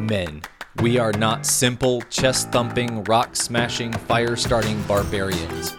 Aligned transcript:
men. 0.00 0.42
We 0.82 0.98
are 0.98 1.12
not 1.12 1.46
simple, 1.46 2.02
chest 2.02 2.50
thumping, 2.50 3.04
rock 3.04 3.36
smashing, 3.36 3.92
fire 3.92 4.36
starting 4.36 4.82
barbarians. 4.82 5.76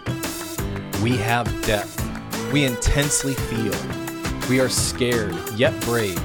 We 1.02 1.16
have 1.18 1.46
depth. 1.66 2.02
We 2.52 2.64
intensely 2.64 3.34
feel. 3.34 3.74
We 4.48 4.60
are 4.60 4.68
scared, 4.68 5.36
yet 5.56 5.78
brave. 5.82 6.20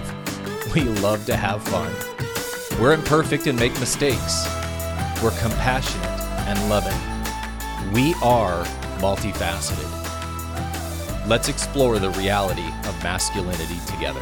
We 0.73 0.83
love 0.83 1.25
to 1.25 1.35
have 1.35 1.62
fun. 1.63 1.91
We're 2.79 2.93
imperfect 2.93 3.47
and 3.47 3.60
make 3.60 3.78
mistakes. 3.79 4.47
We're 5.21 5.37
compassionate 5.39 6.19
and 6.47 6.69
loving. 6.69 6.97
We 7.92 8.13
are 8.23 8.63
multifaceted. 8.99 9.89
Let's 11.28 11.49
explore 11.49 11.99
the 11.99 12.12
reality 12.12 12.67
of 12.87 13.03
masculinity 13.03 13.79
together. 13.85 14.21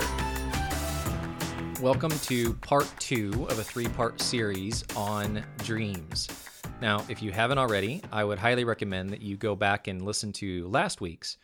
Welcome 1.82 2.12
to 2.12 2.56
part 2.56 2.94
two 3.00 3.48
of 3.50 3.58
a 3.58 3.64
three 3.64 3.88
part 3.88 4.20
series 4.20 4.84
on 4.98 5.46
dreams. 5.60 6.28
Now, 6.82 7.06
if 7.08 7.24
you 7.24 7.32
haven't 7.32 7.58
already, 7.58 8.02
I 8.12 8.26
would 8.26 8.38
highly 8.38 8.66
recommend 8.66 9.12
that 9.12 9.22
you 9.22 9.38
go 9.38 9.56
back 9.56 9.88
and 9.88 10.02
listen 10.02 10.34
to 10.34 10.68
last 10.68 11.00
week's. 11.00 11.38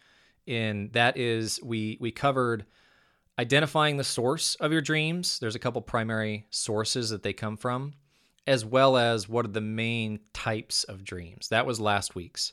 And 0.45 0.91
that 0.91 1.15
is, 1.15 1.61
we, 1.63 1.97
we 2.01 2.11
covered 2.11 2.65
identifying 3.39 3.95
the 3.95 4.03
source 4.03 4.55
of 4.55 4.73
your 4.73 4.81
dreams. 4.81 5.39
There's 5.39 5.55
a 5.55 5.59
couple 5.59 5.81
primary 5.81 6.47
sources 6.49 7.11
that 7.11 7.23
they 7.23 7.31
come 7.31 7.55
from, 7.55 7.93
as 8.45 8.65
well 8.65 8.97
as 8.97 9.29
what 9.29 9.45
are 9.45 9.49
the 9.53 9.61
main 9.61 10.19
types 10.33 10.83
of 10.83 11.05
dreams. 11.05 11.47
That 11.47 11.65
was 11.65 11.79
last 11.79 12.13
week's. 12.13 12.51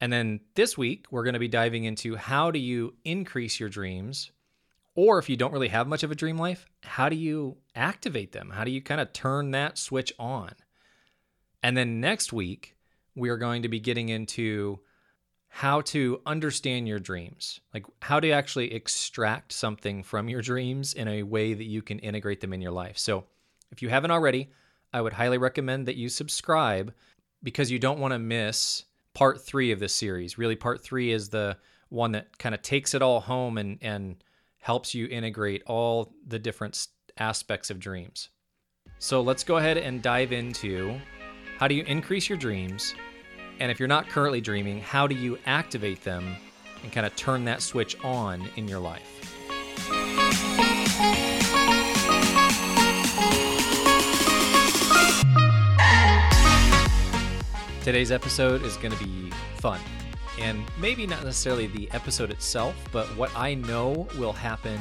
And 0.00 0.12
then 0.12 0.40
this 0.56 0.76
week, 0.76 1.06
we're 1.12 1.22
going 1.22 1.34
to 1.34 1.38
be 1.38 1.46
diving 1.46 1.84
into 1.84 2.16
how 2.16 2.50
do 2.50 2.58
you 2.58 2.94
increase 3.04 3.60
your 3.60 3.68
dreams 3.68 4.32
or 4.96 5.18
if 5.18 5.28
you 5.28 5.36
don't 5.36 5.52
really 5.52 5.68
have 5.68 5.86
much 5.86 6.02
of 6.02 6.10
a 6.10 6.16
dream 6.16 6.38
life, 6.38 6.66
how 6.82 7.08
do 7.08 7.16
you 7.16 7.58
activate 7.74 8.32
them? 8.32 8.50
How 8.50 8.64
do 8.64 8.70
you 8.70 8.80
kind 8.80 9.00
of 9.00 9.12
turn 9.12 9.52
that 9.52 9.78
switch 9.78 10.12
on? 10.18 10.52
And 11.62 11.76
then 11.76 12.00
next 12.00 12.32
week, 12.32 12.76
we 13.14 13.28
are 13.28 13.36
going 13.36 13.62
to 13.62 13.68
be 13.68 13.78
getting 13.78 14.08
into 14.08 14.80
how 15.48 15.80
to 15.80 16.20
understand 16.26 16.88
your 16.88 16.98
dreams. 16.98 17.60
Like 17.72 17.86
how 18.02 18.20
to 18.20 18.30
actually 18.30 18.72
extract 18.74 19.52
something 19.52 20.02
from 20.02 20.28
your 20.28 20.42
dreams 20.42 20.94
in 20.94 21.08
a 21.08 21.22
way 21.22 21.54
that 21.54 21.64
you 21.64 21.82
can 21.82 21.98
integrate 21.98 22.40
them 22.40 22.52
in 22.52 22.60
your 22.60 22.72
life. 22.72 22.98
So, 22.98 23.24
if 23.70 23.82
you 23.82 23.88
haven't 23.88 24.12
already, 24.12 24.50
I 24.92 25.00
would 25.00 25.12
highly 25.12 25.38
recommend 25.38 25.88
that 25.88 25.96
you 25.96 26.08
subscribe 26.08 26.94
because 27.42 27.70
you 27.70 27.78
don't 27.78 27.98
want 27.98 28.12
to 28.12 28.18
miss 28.18 28.84
part 29.12 29.40
3 29.40 29.72
of 29.72 29.80
this 29.80 29.94
series. 29.94 30.38
Really 30.38 30.56
part 30.56 30.82
3 30.82 31.10
is 31.10 31.30
the 31.30 31.56
one 31.88 32.12
that 32.12 32.38
kind 32.38 32.54
of 32.54 32.62
takes 32.62 32.94
it 32.94 33.02
all 33.02 33.20
home 33.20 33.58
and 33.58 33.78
and 33.80 34.16
helps 34.66 34.92
you 34.96 35.06
integrate 35.06 35.62
all 35.68 36.12
the 36.26 36.40
different 36.40 36.88
aspects 37.18 37.70
of 37.70 37.78
dreams. 37.78 38.30
So 38.98 39.20
let's 39.20 39.44
go 39.44 39.58
ahead 39.58 39.78
and 39.78 40.02
dive 40.02 40.32
into 40.32 41.00
how 41.60 41.68
do 41.68 41.76
you 41.76 41.84
increase 41.84 42.28
your 42.28 42.36
dreams? 42.36 42.92
And 43.60 43.70
if 43.70 43.78
you're 43.78 43.86
not 43.86 44.08
currently 44.08 44.40
dreaming, 44.40 44.80
how 44.80 45.06
do 45.06 45.14
you 45.14 45.38
activate 45.46 46.02
them 46.02 46.34
and 46.82 46.90
kind 46.90 47.06
of 47.06 47.14
turn 47.14 47.44
that 47.44 47.62
switch 47.62 47.96
on 48.02 48.44
in 48.56 48.66
your 48.66 48.80
life? 48.80 49.22
Today's 57.84 58.10
episode 58.10 58.64
is 58.64 58.76
going 58.78 58.96
to 58.96 59.04
be 59.04 59.30
fun 59.58 59.78
and 60.38 60.64
maybe 60.78 61.06
not 61.06 61.24
necessarily 61.24 61.66
the 61.66 61.90
episode 61.92 62.30
itself, 62.30 62.74
but 62.92 63.06
what 63.16 63.34
I 63.36 63.54
know 63.54 64.06
will 64.18 64.32
happen 64.32 64.78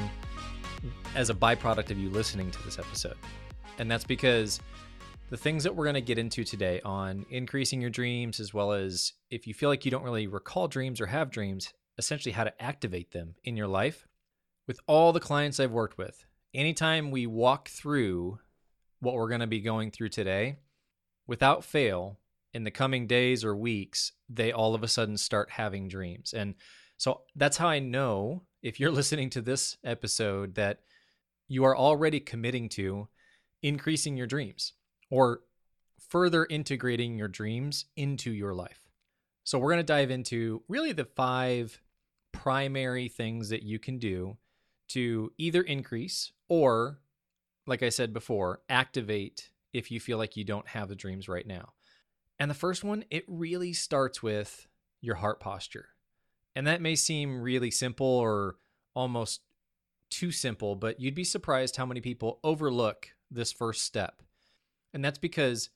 as 1.16 1.30
a 1.30 1.34
byproduct 1.34 1.92
of 1.92 1.98
you 1.98 2.10
listening 2.10 2.52
to 2.52 2.64
this 2.64 2.78
episode. 2.78 3.18
And 3.78 3.90
that's 3.90 4.04
because 4.04 4.60
the 5.30 5.38
things 5.38 5.64
that 5.64 5.76
we're 5.76 5.86
going 5.86 5.96
to 5.96 6.02
get 6.02 6.20
into 6.20 6.44
today 6.44 6.82
on 6.86 7.26
increasing 7.30 7.82
your 7.82 7.90
dreams, 7.90 8.40
as 8.40 8.54
well 8.54 8.72
as 8.72 9.14
if 9.30 9.48
you 9.48 9.54
feel 9.54 9.70
like 9.70 9.86
you 9.86 9.92
don't 9.92 10.04
really 10.04 10.28
recall 10.28 10.68
dreams 10.68 11.02
or 11.02 11.08
have 11.08 11.32
dreams, 11.32 11.74
essentially 11.98 12.34
how 12.34 12.44
to 12.44 12.62
activate 12.62 13.12
them 13.12 13.36
in 13.44 13.58
your 13.58 13.68
life. 13.68 14.08
With 14.68 14.80
all 14.88 15.14
the 15.14 15.20
clients 15.20 15.60
I've 15.60 15.72
worked 15.72 15.98
with, 15.98 16.26
anytime 16.54 17.12
we 17.12 17.28
walk 17.28 17.70
through 17.70 18.40
what 19.00 19.16
we're 19.16 19.30
going 19.30 19.42
to 19.42 19.48
be 19.48 19.62
going 19.62 19.92
through 19.92 20.10
today, 20.10 20.58
without 21.28 21.64
fail, 21.64 22.20
in 22.56 22.64
the 22.64 22.72
coming 22.72 23.06
days 23.06 23.44
or 23.44 23.54
weeks, 23.54 24.14
they 24.30 24.54
all 24.54 24.74
of 24.74 24.82
a 24.82 24.88
sudden 24.88 25.18
start 25.18 25.52
having 25.52 25.90
dreams. 25.90 26.34
And 26.34 26.56
so 26.96 27.24
that's 27.36 27.58
how 27.58 27.68
I 27.68 27.80
know 27.80 28.44
if 28.64 28.80
you're 28.80 28.92
listening 29.00 29.30
to 29.32 29.42
this 29.42 29.76
episode 29.84 30.56
that 30.56 30.80
you 31.50 31.66
are 31.66 31.76
already 31.76 32.22
committing 32.22 32.70
to 32.70 33.10
increasing 33.62 34.16
your 34.16 34.26
dreams 34.26 34.72
or 35.12 35.42
further 36.08 36.48
integrating 36.50 37.18
your 37.18 37.28
dreams 37.28 37.86
into 37.98 38.32
your 38.32 38.54
life. 38.54 38.80
So 39.44 39.60
we're 39.60 39.74
going 39.74 39.86
to 39.86 39.94
dive 39.94 40.10
into 40.10 40.64
really 40.70 40.94
the 40.94 41.06
five 41.06 41.82
primary 42.32 43.10
things 43.10 43.50
that 43.50 43.64
you 43.64 43.80
can 43.80 44.00
do 44.00 44.38
to 44.90 45.34
either 45.38 45.62
increase 45.62 46.32
or, 46.48 47.02
like 47.68 47.84
I 47.84 47.90
said 47.90 48.14
before, 48.14 48.62
activate 48.70 49.50
if 49.74 49.92
you 49.92 50.00
feel 50.00 50.18
like 50.18 50.38
you 50.38 50.46
don't 50.46 50.70
have 50.70 50.88
the 50.88 50.96
dreams 50.96 51.28
right 51.28 51.46
now. 51.46 51.75
And 52.40 52.52
the 52.52 52.56
first 52.56 52.84
one, 52.84 53.06
it 53.10 53.24
really 53.28 53.74
starts 53.74 54.22
with 54.22 54.68
your 55.02 55.16
heart 55.16 55.40
posture. 55.40 55.90
And 56.56 56.68
that 56.68 56.82
may 56.82 56.96
seem 56.96 57.42
really 57.42 57.72
simple 57.72 58.08
or 58.08 58.58
almost 58.94 59.42
too 60.10 60.32
simple, 60.32 60.76
but 60.76 61.00
you'd 61.00 61.16
be 61.16 61.24
surprised 61.24 61.76
how 61.76 61.86
many 61.86 62.02
people 62.02 62.40
overlook 62.44 63.10
this 63.32 63.52
first 63.52 63.84
step. 63.84 64.22
And 64.94 65.04
that's 65.04 65.18
because 65.18 65.70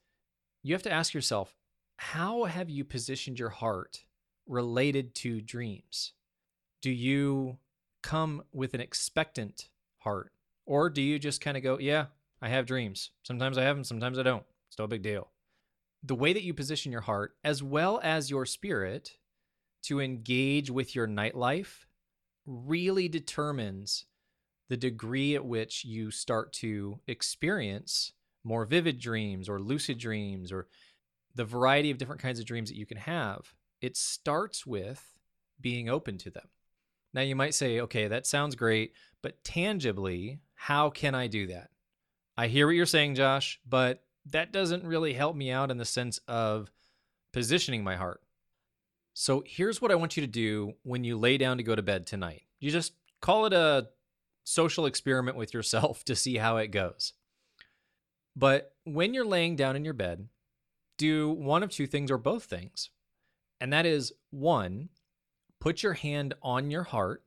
you 0.64 0.74
have 0.74 0.84
to 0.84 0.92
ask 0.92 1.14
yourself 1.14 1.56
how 1.98 2.46
have 2.46 2.69
you 2.69 2.86
positioned 2.86 3.40
your 3.40 3.50
heart 3.50 4.06
related 4.48 5.14
to 5.16 5.42
dreams? 5.42 6.14
Do 6.81 6.90
you 6.90 7.58
come 8.02 8.44
with 8.53 8.74
an 8.74 8.80
expectant 8.80 9.68
heart? 9.98 10.31
Or 10.66 10.90
do 10.90 11.02
you 11.02 11.19
just 11.19 11.42
kind 11.42 11.58
of 11.58 11.64
go, 11.64 11.78
yeah, 11.78 12.06
I 12.42 12.48
have 12.48 12.66
dreams. 12.66 13.12
Sometimes 13.24 13.58
I 13.58 13.64
have 13.64 13.75
them, 13.75 13.84
sometimes 13.84 14.18
I 14.18 14.24
don't. 14.24 14.46
It's 14.69 14.80
no 14.80 14.88
big 14.88 15.02
deal 15.02 15.30
the 16.04 16.16
way 16.16 16.34
that 16.34 16.44
you 16.44 16.54
position 16.54 16.92
your 16.92 17.02
heart 17.02 17.36
as 17.44 17.62
well 17.62 18.00
as 18.04 18.30
your 18.30 18.46
spirit 18.46 19.18
to 19.84 20.00
engage 20.00 20.70
with 20.70 20.96
your 20.96 21.08
nightlife 21.08 21.86
really 22.46 23.08
determines 23.08 24.06
the 24.70 24.78
degree 24.78 25.36
at 25.36 25.46
which 25.46 25.84
you 25.84 26.12
start 26.12 26.54
to 26.54 27.00
experience 27.08 28.14
more 28.44 28.66
vivid 28.66 29.00
dreams 29.00 29.50
or 29.50 29.60
lucid 29.60 29.98
dreams 29.98 30.52
or 30.52 30.68
the 31.36 31.46
variety 31.46 31.92
of 31.92 31.98
different 31.98 32.22
kinds 32.22 32.40
of 32.40 32.46
dreams 32.46 32.70
that 32.70 32.78
you 32.78 32.86
can 32.86 32.98
have. 32.98 33.54
It 33.81 33.98
starts 33.98 34.66
with 34.66 35.04
being 35.60 35.90
open 35.90 36.18
to 36.20 36.30
them. 36.30 36.48
Now, 37.14 37.22
you 37.22 37.36
might 37.36 37.56
say, 37.56 37.81
okay, 37.81 38.08
that 38.08 38.28
sounds 38.28 38.56
great, 38.56 38.94
but 39.22 39.44
tangibly, 39.44 40.40
how 40.54 40.90
can 40.90 41.16
I 41.16 41.28
do 41.28 41.48
that? 41.48 41.70
I 42.38 42.48
hear 42.48 42.68
what 42.68 42.76
you're 42.76 42.86
saying, 42.86 43.16
Josh, 43.16 43.60
but 43.68 44.04
that 44.31 44.51
doesn't 44.51 44.84
really 44.84 45.13
help 45.13 45.35
me 45.35 45.51
out 45.51 45.72
in 45.72 45.78
the 45.78 45.85
sense 45.85 46.19
of 46.28 46.72
positioning 47.34 47.84
my 47.84 47.95
heart. 47.95 48.22
So 49.13 49.44
here's 49.45 49.81
what 49.81 49.91
I 49.91 49.95
want 49.95 50.16
you 50.16 50.22
to 50.22 50.28
do 50.28 50.73
when 50.84 51.03
you 51.03 51.17
lay 51.17 51.38
down 51.38 51.57
to 51.57 51.63
go 51.63 51.75
to 51.75 51.81
bed 51.81 52.07
tonight. 52.07 52.44
You 52.59 52.72
just 52.72 52.94
call 53.22 53.45
it 53.45 53.53
a 53.53 53.89
social 54.44 54.85
experiment 54.85 55.38
with 55.38 55.53
yourself 55.53 56.03
to 56.06 56.16
see 56.16 56.38
how 56.38 56.57
it 56.57 56.68
goes. 56.68 57.13
But 58.35 58.73
when 58.85 59.13
you're 59.13 59.25
laying 59.25 59.56
down 59.56 59.75
in 59.75 59.84
your 59.84 59.94
bed, 59.94 60.28
do 60.97 61.29
one 61.29 61.63
of 61.63 61.72
two 61.72 61.88
things 61.88 62.12
or 62.12 62.18
both 62.18 62.45
things. 62.45 62.89
And 63.59 63.73
that 63.73 63.85
is 63.85 64.13
one, 64.31 64.89
put 65.59 65.84
your 65.84 65.94
hand 65.94 66.34
on 66.41 66.72
your 66.72 66.84
heart. 66.84 67.23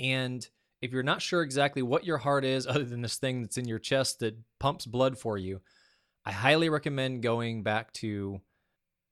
And 0.00 0.46
if 0.80 0.92
you're 0.92 1.02
not 1.02 1.20
sure 1.20 1.42
exactly 1.42 1.82
what 1.82 2.04
your 2.04 2.18
heart 2.18 2.44
is, 2.44 2.66
other 2.68 2.84
than 2.84 3.02
this 3.02 3.16
thing 3.16 3.42
that's 3.42 3.58
in 3.58 3.68
your 3.68 3.78
chest 3.78 4.20
that 4.20 4.38
pumps 4.58 4.86
blood 4.86 5.18
for 5.18 5.36
you, 5.36 5.60
I 6.24 6.32
highly 6.32 6.68
recommend 6.68 7.22
going 7.22 7.62
back 7.62 7.92
to 7.94 8.40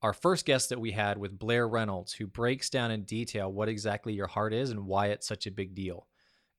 our 0.01 0.13
first 0.13 0.45
guest 0.45 0.69
that 0.69 0.79
we 0.79 0.91
had 0.91 1.17
with 1.17 1.39
Blair 1.39 1.67
Reynolds, 1.67 2.13
who 2.13 2.27
breaks 2.27 2.69
down 2.69 2.91
in 2.91 3.03
detail 3.03 3.51
what 3.51 3.69
exactly 3.69 4.13
your 4.13 4.27
heart 4.27 4.53
is 4.53 4.69
and 4.69 4.85
why 4.85 5.07
it's 5.07 5.27
such 5.27 5.47
a 5.47 5.51
big 5.51 5.73
deal. 5.73 6.07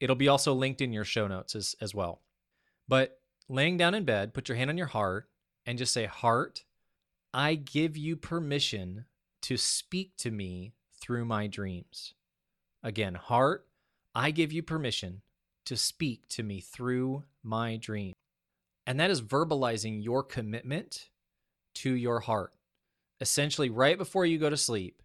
It'll 0.00 0.16
be 0.16 0.28
also 0.28 0.54
linked 0.54 0.80
in 0.80 0.92
your 0.92 1.04
show 1.04 1.28
notes 1.28 1.54
as, 1.54 1.74
as 1.80 1.94
well. 1.94 2.22
But 2.88 3.20
laying 3.48 3.76
down 3.76 3.94
in 3.94 4.04
bed, 4.04 4.34
put 4.34 4.48
your 4.48 4.56
hand 4.56 4.70
on 4.70 4.78
your 4.78 4.86
heart 4.86 5.28
and 5.66 5.78
just 5.78 5.92
say, 5.92 6.06
Heart, 6.06 6.64
I 7.32 7.54
give 7.54 7.96
you 7.96 8.16
permission 8.16 9.04
to 9.42 9.56
speak 9.56 10.16
to 10.18 10.30
me 10.30 10.74
through 11.00 11.24
my 11.24 11.46
dreams. 11.46 12.14
Again, 12.82 13.14
heart, 13.14 13.66
I 14.14 14.30
give 14.30 14.52
you 14.52 14.62
permission 14.62 15.22
to 15.66 15.76
speak 15.76 16.28
to 16.30 16.42
me 16.42 16.60
through 16.60 17.24
my 17.42 17.76
dreams. 17.76 18.14
And 18.88 18.98
that 18.98 19.10
is 19.10 19.20
verbalizing 19.20 20.02
your 20.02 20.22
commitment 20.22 21.10
to 21.74 21.92
your 21.92 22.20
heart. 22.20 22.54
Essentially, 23.20 23.68
right 23.68 23.98
before 23.98 24.24
you 24.24 24.38
go 24.38 24.48
to 24.48 24.56
sleep, 24.56 25.02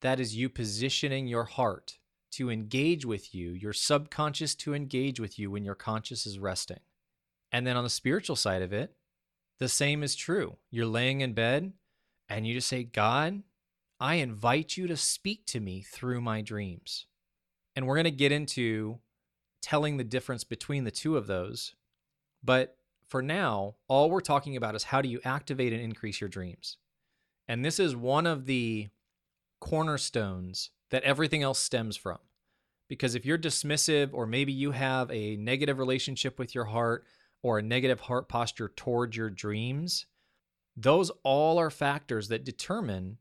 that 0.00 0.20
is 0.20 0.36
you 0.36 0.48
positioning 0.48 1.26
your 1.26 1.42
heart 1.42 1.98
to 2.30 2.52
engage 2.52 3.04
with 3.04 3.34
you, 3.34 3.50
your 3.50 3.72
subconscious 3.72 4.54
to 4.54 4.74
engage 4.74 5.18
with 5.18 5.40
you 5.40 5.50
when 5.50 5.64
your 5.64 5.74
conscious 5.74 6.24
is 6.24 6.38
resting. 6.38 6.78
And 7.50 7.66
then 7.66 7.76
on 7.76 7.82
the 7.82 7.90
spiritual 7.90 8.36
side 8.36 8.62
of 8.62 8.72
it, 8.72 8.94
the 9.58 9.68
same 9.68 10.04
is 10.04 10.14
true. 10.14 10.58
You're 10.70 10.86
laying 10.86 11.20
in 11.20 11.32
bed 11.32 11.72
and 12.28 12.46
you 12.46 12.54
just 12.54 12.68
say, 12.68 12.84
God, 12.84 13.42
I 13.98 14.16
invite 14.16 14.76
you 14.76 14.86
to 14.86 14.96
speak 14.96 15.46
to 15.46 15.58
me 15.58 15.82
through 15.82 16.20
my 16.20 16.42
dreams. 16.42 17.06
And 17.74 17.88
we're 17.88 17.96
going 17.96 18.04
to 18.04 18.12
get 18.12 18.30
into 18.30 19.00
telling 19.62 19.96
the 19.96 20.04
difference 20.04 20.44
between 20.44 20.84
the 20.84 20.92
two 20.92 21.16
of 21.16 21.26
those. 21.26 21.74
But 22.44 22.75
for 23.08 23.22
now, 23.22 23.76
all 23.88 24.10
we're 24.10 24.20
talking 24.20 24.56
about 24.56 24.74
is 24.74 24.84
how 24.84 25.00
do 25.00 25.08
you 25.08 25.20
activate 25.24 25.72
and 25.72 25.82
increase 25.82 26.20
your 26.20 26.28
dreams. 26.28 26.78
And 27.48 27.64
this 27.64 27.78
is 27.78 27.94
one 27.94 28.26
of 28.26 28.46
the 28.46 28.88
cornerstones 29.60 30.70
that 30.90 31.04
everything 31.04 31.42
else 31.42 31.58
stems 31.58 31.96
from. 31.96 32.18
Because 32.88 33.14
if 33.14 33.26
you're 33.26 33.38
dismissive, 33.38 34.10
or 34.12 34.26
maybe 34.26 34.52
you 34.52 34.70
have 34.70 35.10
a 35.10 35.36
negative 35.36 35.78
relationship 35.78 36.38
with 36.38 36.54
your 36.54 36.66
heart 36.66 37.04
or 37.42 37.58
a 37.58 37.62
negative 37.62 38.00
heart 38.00 38.28
posture 38.28 38.68
towards 38.68 39.16
your 39.16 39.30
dreams, 39.30 40.06
those 40.76 41.10
all 41.22 41.58
are 41.58 41.70
factors 41.70 42.28
that 42.28 42.44
determine 42.44 43.18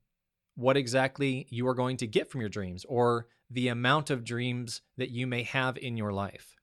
what 0.55 0.77
exactly 0.77 1.47
you 1.49 1.67
are 1.67 1.73
going 1.73 1.97
to 1.97 2.07
get 2.07 2.29
from 2.29 2.41
your 2.41 2.49
dreams 2.49 2.85
or 2.87 3.27
the 3.49 3.67
amount 3.67 4.09
of 4.09 4.23
dreams 4.23 4.81
that 4.97 5.09
you 5.09 5.27
may 5.27 5.43
have 5.43 5.77
in 5.77 5.97
your 5.97 6.13
life. 6.13 6.55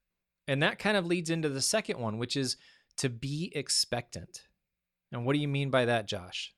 And 0.49 0.63
that 0.63 0.79
kind 0.79 0.97
of 0.97 1.07
leads 1.07 1.31
into 1.31 1.49
the 1.49 1.63
second 1.63 1.99
one, 1.99 2.19
which 2.19 2.37
is 2.37 2.57
to 3.03 3.09
be 3.09 3.51
expectant. 3.57 4.43
And 5.11 5.27
what 5.27 5.33
do 5.33 5.41
you 5.41 5.49
mean 5.49 5.71
by 5.71 5.87
that, 5.87 6.07
Josh? 6.07 6.55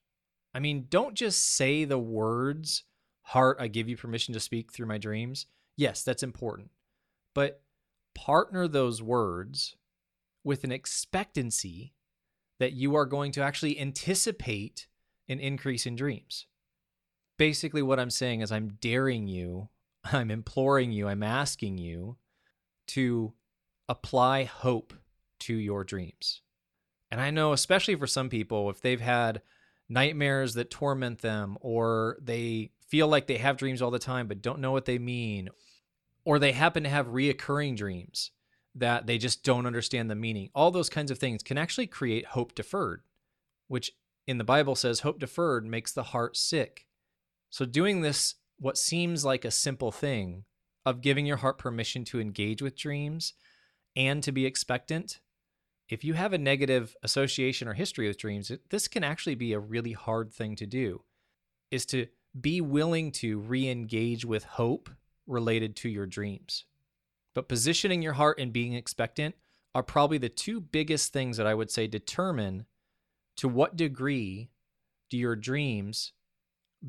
I 0.53 0.59
mean, 0.59 0.85
don't 0.91 1.15
just 1.15 1.55
say 1.55 1.85
the 1.85 1.97
words, 1.97 2.83
Heart, 3.23 3.57
I 3.59 3.67
give 3.67 3.89
you 3.89 3.97
permission 3.97 4.31
to 4.35 4.39
speak 4.39 4.71
through 4.71 4.85
my 4.85 4.99
dreams. 4.99 5.47
Yes, 5.75 6.03
that's 6.03 6.21
important. 6.21 6.69
But 7.33 7.63
partner 8.13 8.67
those 8.67 9.01
words 9.01 9.75
with 10.43 10.63
an 10.63 10.71
expectancy 10.71 11.95
that 12.59 12.73
you 12.73 12.93
are 12.93 13.07
going 13.07 13.31
to 13.31 13.41
actually 13.41 13.79
anticipate 13.79 14.85
an 15.27 15.39
increase 15.39 15.87
in 15.87 15.95
dreams. 15.95 16.45
Basically, 17.39 17.81
what 17.81 17.99
I'm 17.99 18.11
saying 18.11 18.41
is, 18.41 18.51
I'm 18.51 18.77
daring 18.79 19.27
you, 19.27 19.69
I'm 20.03 20.29
imploring 20.29 20.91
you, 20.91 21.07
I'm 21.07 21.23
asking 21.23 21.79
you 21.79 22.17
to 22.89 23.33
apply 23.89 24.43
hope 24.43 24.93
to 25.39 25.55
your 25.55 25.83
dreams. 25.83 26.41
And 27.11 27.21
I 27.21 27.31
know, 27.31 27.53
especially 27.53 27.95
for 27.95 28.07
some 28.07 28.29
people, 28.29 28.69
if 28.69 28.81
they've 28.81 29.01
had 29.01 29.41
nightmares 29.87 30.55
that 30.55 30.71
torment 30.71 31.21
them, 31.21 31.57
or 31.61 32.17
they 32.21 32.71
feel 32.87 33.07
like 33.07 33.27
they 33.27 33.37
have 33.37 33.57
dreams 33.57 33.81
all 33.81 33.91
the 33.91 33.99
time 33.99 34.27
but 34.27 34.41
don't 34.41 34.59
know 34.59 34.71
what 34.71 34.85
they 34.85 34.97
mean, 34.97 35.49
or 36.23 36.39
they 36.39 36.51
happen 36.51 36.83
to 36.83 36.89
have 36.89 37.07
reoccurring 37.07 37.77
dreams 37.77 38.31
that 38.73 39.07
they 39.07 39.17
just 39.17 39.43
don't 39.43 39.65
understand 39.65 40.09
the 40.09 40.15
meaning. 40.15 40.49
All 40.53 40.71
those 40.71 40.89
kinds 40.89 41.11
of 41.11 41.17
things 41.17 41.43
can 41.43 41.57
actually 41.57 41.87
create 41.87 42.25
hope 42.25 42.55
deferred, 42.55 43.01
which 43.67 43.91
in 44.27 44.37
the 44.37 44.43
Bible 44.43 44.75
says 44.75 44.99
hope 44.99 45.19
deferred 45.19 45.65
makes 45.65 45.93
the 45.93 46.03
heart 46.03 46.35
sick. 46.35 46.87
So, 47.49 47.65
doing 47.65 48.01
this, 48.01 48.35
what 48.59 48.77
seems 48.77 49.23
like 49.23 49.45
a 49.45 49.51
simple 49.51 49.91
thing 49.91 50.43
of 50.85 51.01
giving 51.01 51.25
your 51.25 51.37
heart 51.37 51.57
permission 51.57 52.03
to 52.05 52.19
engage 52.19 52.61
with 52.61 52.77
dreams 52.77 53.33
and 53.95 54.21
to 54.23 54.31
be 54.31 54.45
expectant, 54.45 55.19
if 55.87 56.03
you 56.03 56.13
have 56.13 56.33
a 56.33 56.37
negative 56.37 56.95
association 57.03 57.67
or 57.67 57.73
history 57.73 58.07
with 58.07 58.17
dreams, 58.17 58.51
this 58.69 58.87
can 58.87 59.03
actually 59.03 59.35
be 59.35 59.53
a 59.53 59.59
really 59.59 59.93
hard 59.93 60.33
thing 60.33 60.55
to 60.55 60.65
do, 60.65 61.03
is 61.71 61.85
to 61.87 62.07
be 62.39 62.59
willing 62.59 63.11
to 63.11 63.39
re 63.39 63.69
engage 63.69 64.25
with 64.25 64.43
hope 64.43 64.89
related 65.27 65.75
to 65.77 65.89
your 65.89 66.05
dreams. 66.05 66.65
But 67.33 67.49
positioning 67.49 68.01
your 68.01 68.13
heart 68.13 68.39
and 68.39 68.53
being 68.53 68.73
expectant 68.73 69.35
are 69.73 69.83
probably 69.83 70.17
the 70.17 70.29
two 70.29 70.59
biggest 70.59 71.11
things 71.11 71.37
that 71.37 71.47
I 71.47 71.53
would 71.53 71.69
say 71.69 71.85
determine 71.85 72.65
to 73.37 73.47
what 73.47 73.75
degree 73.75 74.49
do 75.09 75.17
your 75.17 75.35
dreams 75.35 76.13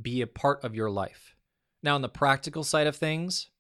be 0.01 0.23
a 0.23 0.27
part 0.27 0.63
of 0.65 0.75
your 0.75 0.91
life. 0.91 1.35
Now, 1.83 1.95
on 1.95 2.03
the 2.03 2.09
practical 2.09 2.65
side 2.65 2.87
of 2.87 2.97
things, 2.97 3.51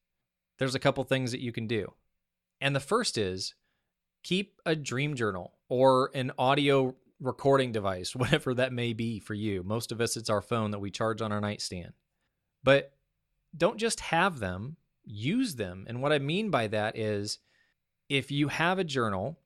there's 0.59 0.75
a 0.75 0.81
couple 0.81 1.03
things 1.05 1.33
that 1.33 1.41
you 1.41 1.53
can 1.53 1.67
do. 1.67 1.93
And 2.61 2.75
the 2.75 2.81
first 2.81 3.19
is 3.19 3.55
keep 4.27 4.61
a 4.67 4.75
dream 4.75 5.15
journal 5.15 5.53
or 5.69 6.11
an 6.13 6.33
audio 6.37 6.97
recording 7.21 7.71
device, 7.71 8.17
whatever 8.17 8.55
that 8.55 8.73
may 8.73 8.93
be 8.93 9.21
for 9.21 9.35
you. 9.35 9.63
Most 9.63 9.93
of 9.93 10.01
us, 10.01 10.17
it's 10.17 10.31
our 10.31 10.43
phone 10.43 10.73
that 10.73 10.81
we 10.81 10.91
charge 10.91 11.23
on 11.23 11.31
our 11.31 11.41
nightstand. 11.41 11.93
But 12.65 12.93
don't 13.57 13.79
just 13.79 14.01
have 14.01 14.41
them, 14.41 14.77
use 15.05 15.55
them. 15.55 15.85
And 15.89 16.03
what 16.03 16.13
I 16.13 16.19
mean 16.19 16.51
by 16.51 16.67
that 16.67 16.99
is 16.99 17.39
if 18.09 18.33
you 18.33 18.49
have 18.49 18.81
a 18.81 18.85
journal, 18.85 19.39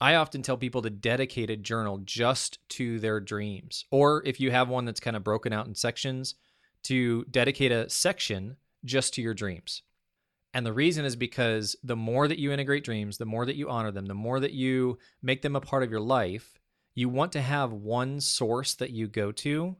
I 0.00 0.16
often 0.16 0.42
tell 0.42 0.56
people 0.56 0.82
to 0.82 0.90
dedicate 0.90 1.50
a 1.50 1.56
journal 1.56 1.98
just 2.04 2.58
to 2.70 2.98
their 2.98 3.20
dreams. 3.20 3.84
Or 3.92 4.22
if 4.26 4.40
you 4.40 4.50
have 4.50 4.68
one 4.68 4.84
that's 4.84 5.00
kind 5.00 5.16
of 5.16 5.22
broken 5.22 5.52
out 5.52 5.68
in 5.68 5.76
sections, 5.76 6.34
to 6.84 7.24
dedicate 7.30 7.72
a 7.72 7.88
section 7.88 8.56
just 8.84 9.14
to 9.14 9.22
your 9.22 9.34
dreams. 9.34 9.82
And 10.54 10.64
the 10.64 10.72
reason 10.72 11.04
is 11.04 11.14
because 11.14 11.76
the 11.82 11.96
more 11.96 12.26
that 12.26 12.38
you 12.38 12.52
integrate 12.52 12.84
dreams, 12.84 13.18
the 13.18 13.26
more 13.26 13.44
that 13.44 13.56
you 13.56 13.68
honor 13.68 13.90
them, 13.90 14.06
the 14.06 14.14
more 14.14 14.40
that 14.40 14.52
you 14.52 14.98
make 15.22 15.42
them 15.42 15.56
a 15.56 15.60
part 15.60 15.82
of 15.82 15.90
your 15.90 16.00
life, 16.00 16.58
you 16.94 17.08
want 17.08 17.32
to 17.32 17.40
have 17.40 17.72
one 17.72 18.20
source 18.20 18.74
that 18.74 18.90
you 18.90 19.08
go 19.08 19.30
to 19.32 19.76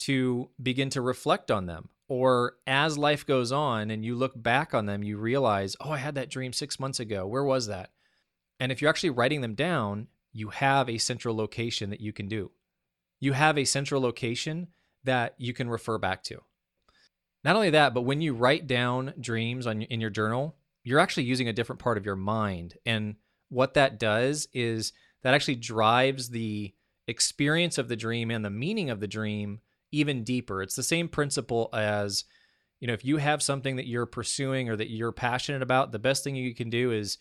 to 0.00 0.50
begin 0.60 0.90
to 0.90 1.02
reflect 1.02 1.50
on 1.50 1.66
them 1.66 1.90
or 2.10 2.56
as 2.66 2.98
life 2.98 3.24
goes 3.24 3.52
on 3.52 3.88
and 3.88 4.04
you 4.04 4.16
look 4.16 4.32
back 4.34 4.74
on 4.74 4.86
them, 4.86 5.04
you 5.04 5.16
realize, 5.16 5.76
oh, 5.80 5.92
I 5.92 5.98
had 5.98 6.16
that 6.16 6.28
dream 6.28 6.52
six 6.52 6.80
months 6.80 6.98
ago. 6.98 7.24
Where 7.24 7.44
was 7.44 7.68
that? 7.68 7.90
And 8.58 8.72
if 8.72 8.82
you're 8.82 8.90
actually 8.90 9.10
writing 9.10 9.42
them 9.42 9.54
down, 9.54 10.08
you 10.32 10.48
have 10.48 10.90
a 10.90 10.98
central 10.98 11.36
location 11.36 11.90
that 11.90 12.00
you 12.00 12.12
can 12.12 12.26
do. 12.26 12.50
You 13.20 13.32
have 13.34 13.56
a 13.56 13.64
central 13.64 14.02
location 14.02 14.68
that 15.04 15.36
you 15.38 15.52
can 15.52 15.70
refer 15.70 15.98
back 15.98 16.24
to. 16.24 16.40
Not 17.42 17.56
only 17.56 17.70
that, 17.70 17.94
but 17.94 18.02
when 18.02 18.20
you 18.20 18.34
write 18.34 18.66
down 18.66 19.14
dreams 19.18 19.66
on 19.66 19.82
in 19.82 20.00
your 20.00 20.10
journal, 20.10 20.56
you're 20.84 20.98
actually 20.98 21.24
using 21.24 21.48
a 21.48 21.52
different 21.52 21.80
part 21.80 21.98
of 21.98 22.04
your 22.04 22.16
mind. 22.16 22.76
And 22.84 23.16
what 23.48 23.74
that 23.74 23.98
does 23.98 24.48
is 24.52 24.92
that 25.22 25.34
actually 25.34 25.56
drives 25.56 26.30
the 26.30 26.74
experience 27.06 27.78
of 27.78 27.88
the 27.88 27.96
dream 27.96 28.30
and 28.30 28.44
the 28.44 28.50
meaning 28.50 28.90
of 28.90 29.00
the 29.00 29.08
dream 29.08 29.60
even 29.92 30.22
deeper. 30.22 30.62
It's 30.62 30.76
the 30.76 30.82
same 30.82 31.08
principle 31.08 31.68
as, 31.72 32.24
you 32.78 32.86
know, 32.86 32.92
if 32.94 33.04
you 33.04 33.16
have 33.16 33.42
something 33.42 33.76
that 33.76 33.86
you're 33.86 34.06
pursuing 34.06 34.68
or 34.68 34.76
that 34.76 34.90
you're 34.90 35.12
passionate 35.12 35.62
about, 35.62 35.92
the 35.92 35.98
best 35.98 36.22
thing 36.22 36.36
you 36.36 36.54
can 36.54 36.70
do 36.70 36.92
is 36.92 37.18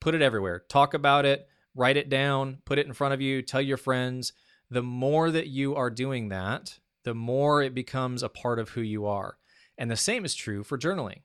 put 0.00 0.14
it 0.14 0.22
everywhere. 0.22 0.64
Talk 0.68 0.94
about 0.94 1.24
it, 1.24 1.46
write 1.74 1.96
it 1.96 2.08
down, 2.08 2.58
put 2.64 2.78
it 2.78 2.86
in 2.86 2.92
front 2.92 3.14
of 3.14 3.20
you, 3.20 3.42
tell 3.42 3.60
your 3.60 3.76
friends. 3.76 4.32
The 4.70 4.82
more 4.82 5.30
that 5.30 5.46
you 5.46 5.76
are 5.76 5.90
doing 5.90 6.30
that, 6.30 6.78
the 7.04 7.14
more 7.14 7.62
it 7.62 7.74
becomes 7.74 8.22
a 8.22 8.28
part 8.28 8.58
of 8.58 8.70
who 8.70 8.80
you 8.80 9.06
are. 9.06 9.36
And 9.78 9.90
the 9.90 9.96
same 9.96 10.24
is 10.24 10.34
true 10.34 10.62
for 10.62 10.78
journaling, 10.78 11.22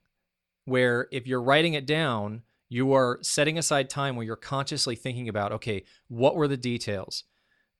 where 0.65 1.07
if 1.11 1.27
you're 1.27 1.41
writing 1.41 1.73
it 1.73 1.85
down, 1.85 2.43
you 2.69 2.93
are 2.93 3.19
setting 3.21 3.57
aside 3.57 3.89
time 3.89 4.15
where 4.15 4.25
you're 4.25 4.35
consciously 4.35 4.95
thinking 4.95 5.29
about, 5.29 5.51
okay, 5.53 5.83
what 6.07 6.35
were 6.35 6.47
the 6.47 6.57
details? 6.57 7.23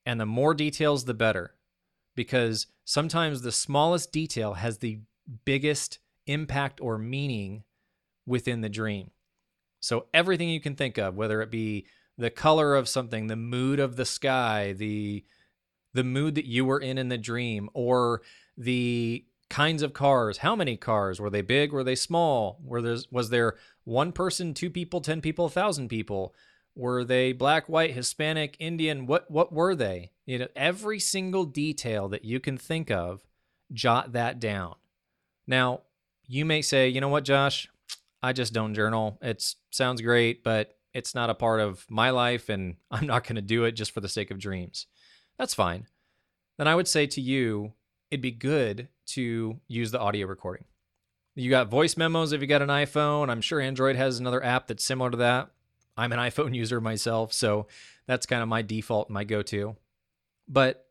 And 0.05 0.19
the 0.19 0.25
more 0.25 0.53
details, 0.53 1.05
the 1.05 1.13
better 1.13 1.55
because 2.17 2.67
sometimes 2.83 3.41
the 3.41 3.51
smallest 3.53 4.11
detail 4.11 4.55
has 4.55 4.79
the 4.79 4.99
biggest 5.45 5.99
impact 6.25 6.81
or 6.81 6.97
meaning 6.97 7.63
within 8.25 8.59
the 8.59 8.69
dream. 8.69 9.11
So 9.79 10.07
everything 10.13 10.49
you 10.49 10.59
can 10.59 10.75
think 10.75 10.97
of, 10.97 11.15
whether 11.15 11.41
it 11.41 11.51
be 11.51 11.85
the 12.17 12.31
color 12.31 12.75
of 12.75 12.89
something, 12.89 13.27
the 13.27 13.35
mood 13.37 13.79
of 13.79 13.95
the 13.95 14.05
sky, 14.05 14.73
the 14.73 15.23
the 15.93 16.03
mood 16.03 16.35
that 16.35 16.45
you 16.45 16.65
were 16.65 16.79
in 16.79 16.97
in 16.97 17.09
the 17.09 17.17
dream, 17.17 17.69
or 17.73 18.21
the 18.57 19.25
kinds 19.49 19.81
of 19.81 19.93
cars. 19.93 20.39
How 20.39 20.55
many 20.55 20.77
cars 20.77 21.19
were 21.19 21.29
they? 21.29 21.41
Big? 21.41 21.71
Were 21.71 21.83
they 21.83 21.95
small? 21.95 22.59
Were 22.63 22.81
there 22.81 22.97
was 23.11 23.29
there 23.29 23.55
one 23.83 24.11
person, 24.11 24.53
two 24.53 24.69
people, 24.69 25.01
ten 25.01 25.21
people, 25.21 25.45
a 25.45 25.49
thousand 25.49 25.89
people? 25.89 26.33
Were 26.75 27.03
they 27.03 27.33
black, 27.33 27.67
white, 27.67 27.93
Hispanic, 27.93 28.55
Indian? 28.59 29.05
What 29.05 29.29
what 29.31 29.51
were 29.53 29.75
they? 29.75 30.11
You 30.25 30.39
know, 30.39 30.47
every 30.55 30.99
single 30.99 31.45
detail 31.45 32.07
that 32.09 32.25
you 32.25 32.39
can 32.39 32.57
think 32.57 32.91
of, 32.91 33.25
jot 33.71 34.13
that 34.13 34.39
down. 34.39 34.75
Now, 35.47 35.81
you 36.27 36.45
may 36.45 36.61
say, 36.61 36.89
you 36.89 36.99
know 36.99 37.07
what, 37.07 37.23
Josh, 37.23 37.69
I 38.21 38.33
just 38.33 38.53
don't 38.53 38.73
journal. 38.73 39.17
It 39.21 39.55
sounds 39.71 40.01
great, 40.01 40.43
but 40.43 40.77
it's 40.93 41.15
not 41.15 41.29
a 41.29 41.35
part 41.35 41.61
of 41.61 41.85
my 41.89 42.09
life, 42.09 42.49
and 42.49 42.75
I'm 42.91 43.07
not 43.07 43.23
going 43.23 43.35
to 43.37 43.41
do 43.41 43.63
it 43.63 43.71
just 43.71 43.91
for 43.91 44.01
the 44.01 44.09
sake 44.09 44.31
of 44.31 44.39
dreams. 44.39 44.87
That's 45.39 45.53
fine. 45.53 45.87
Then 46.57 46.67
I 46.67 46.75
would 46.75 46.87
say 46.87 47.05
to 47.07 47.21
you, 47.21 47.73
it'd 48.11 48.21
be 48.21 48.31
good 48.31 48.87
to 49.05 49.59
use 49.67 49.91
the 49.91 49.99
audio 49.99 50.27
recording. 50.27 50.65
You 51.35 51.49
got 51.49 51.69
voice 51.69 51.97
memos 51.97 52.31
if 52.31 52.41
you 52.41 52.47
got 52.47 52.61
an 52.61 52.69
iPhone. 52.69 53.29
I'm 53.29 53.41
sure 53.41 53.59
Android 53.61 53.95
has 53.95 54.19
another 54.19 54.43
app 54.43 54.67
that's 54.67 54.83
similar 54.83 55.11
to 55.11 55.17
that. 55.17 55.49
I'm 55.95 56.11
an 56.11 56.19
iPhone 56.31 56.55
user 56.55 56.81
myself, 56.81 57.33
so 57.33 57.67
that's 58.07 58.25
kind 58.25 58.41
of 58.41 58.49
my 58.49 58.61
default, 58.61 59.09
my 59.09 59.23
go 59.23 59.41
to. 59.43 59.75
But 60.47 60.85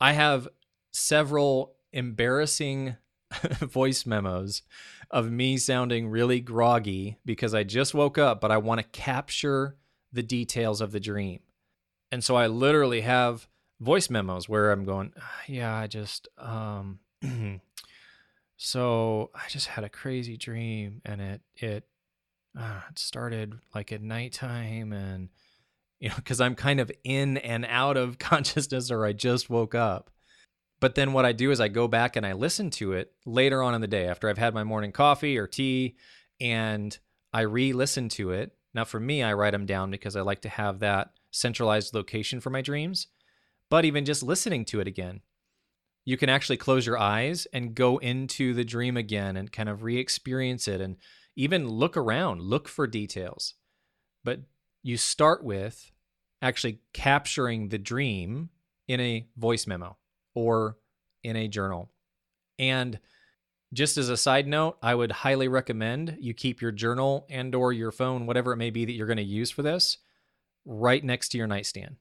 I 0.00 0.12
have 0.12 0.48
several 0.92 1.74
embarrassing 1.92 2.96
voice 3.60 4.06
memos 4.06 4.62
of 5.10 5.30
me 5.30 5.56
sounding 5.56 6.08
really 6.08 6.40
groggy 6.40 7.18
because 7.24 7.54
I 7.54 7.64
just 7.64 7.94
woke 7.94 8.18
up, 8.18 8.40
but 8.40 8.52
I 8.52 8.58
want 8.58 8.80
to 8.80 8.86
capture 8.86 9.76
the 10.12 10.22
details 10.22 10.80
of 10.80 10.92
the 10.92 11.00
dream. 11.00 11.40
And 12.12 12.22
so 12.22 12.36
I 12.36 12.46
literally 12.46 13.02
have 13.02 13.48
voice 13.80 14.10
memos 14.10 14.48
where 14.48 14.70
I'm 14.70 14.84
going, 14.84 15.12
yeah, 15.48 15.74
I 15.74 15.86
just, 15.86 16.28
um, 16.38 17.00
so 18.56 19.30
I 19.34 19.48
just 19.48 19.68
had 19.68 19.84
a 19.84 19.88
crazy 19.88 20.36
dream 20.36 21.00
and 21.04 21.20
it, 21.20 21.40
it, 21.56 21.84
uh, 22.58 22.80
it 22.90 22.98
started 22.98 23.54
like 23.74 23.92
at 23.92 24.02
nighttime 24.02 24.92
and, 24.92 25.30
you 25.98 26.08
know, 26.08 26.16
because 26.16 26.40
I'm 26.40 26.54
kind 26.54 26.80
of 26.80 26.90
in 27.04 27.38
and 27.38 27.64
out 27.66 27.96
of 27.96 28.18
consciousness 28.18 28.90
or 28.90 29.04
I 29.04 29.12
just 29.12 29.50
woke 29.50 29.74
up. 29.74 30.10
But 30.80 30.94
then 30.94 31.12
what 31.12 31.26
I 31.26 31.32
do 31.32 31.50
is 31.50 31.60
I 31.60 31.68
go 31.68 31.88
back 31.88 32.16
and 32.16 32.24
I 32.24 32.32
listen 32.32 32.70
to 32.70 32.92
it 32.92 33.12
later 33.26 33.62
on 33.62 33.74
in 33.74 33.82
the 33.82 33.86
day 33.86 34.06
after 34.06 34.28
I've 34.28 34.38
had 34.38 34.54
my 34.54 34.64
morning 34.64 34.92
coffee 34.92 35.36
or 35.36 35.46
tea 35.46 35.96
and 36.40 36.98
I 37.32 37.42
re 37.42 37.72
listen 37.72 38.08
to 38.10 38.30
it. 38.32 38.52
Now, 38.72 38.84
for 38.84 39.00
me, 39.00 39.22
I 39.22 39.34
write 39.34 39.50
them 39.50 39.66
down 39.66 39.90
because 39.90 40.16
I 40.16 40.22
like 40.22 40.42
to 40.42 40.48
have 40.48 40.78
that 40.78 41.10
centralized 41.30 41.94
location 41.94 42.40
for 42.40 42.50
my 42.50 42.62
dreams. 42.62 43.08
But 43.70 43.84
even 43.84 44.04
just 44.04 44.22
listening 44.22 44.64
to 44.66 44.80
it 44.80 44.88
again, 44.88 45.20
you 46.04 46.16
can 46.16 46.28
actually 46.28 46.56
close 46.56 46.86
your 46.86 46.98
eyes 46.98 47.46
and 47.52 47.74
go 47.74 47.98
into 47.98 48.52
the 48.52 48.64
dream 48.64 48.96
again 48.96 49.36
and 49.36 49.52
kind 49.52 49.68
of 49.68 49.84
re 49.84 49.96
experience 49.96 50.66
it 50.66 50.80
and 50.80 50.96
even 51.36 51.68
look 51.68 51.96
around, 51.96 52.42
look 52.42 52.68
for 52.68 52.86
details. 52.86 53.54
But 54.24 54.40
you 54.82 54.96
start 54.96 55.44
with 55.44 55.92
actually 56.42 56.80
capturing 56.92 57.68
the 57.68 57.78
dream 57.78 58.50
in 58.88 59.00
a 59.00 59.28
voice 59.36 59.66
memo 59.66 59.96
or 60.34 60.78
in 61.22 61.36
a 61.36 61.48
journal. 61.48 61.90
And 62.58 62.98
just 63.72 63.96
as 63.96 64.08
a 64.08 64.16
side 64.16 64.48
note, 64.48 64.78
I 64.82 64.94
would 64.94 65.12
highly 65.12 65.46
recommend 65.46 66.16
you 66.20 66.34
keep 66.34 66.60
your 66.60 66.72
journal 66.72 67.26
and 67.30 67.54
or 67.54 67.72
your 67.72 67.92
phone, 67.92 68.26
whatever 68.26 68.52
it 68.52 68.56
may 68.56 68.70
be 68.70 68.84
that 68.84 68.92
you're 68.92 69.06
going 69.06 69.16
to 69.18 69.22
use 69.22 69.50
for 69.50 69.62
this, 69.62 69.98
right 70.64 71.04
next 71.04 71.28
to 71.30 71.38
your 71.38 71.46
nightstand. 71.46 71.96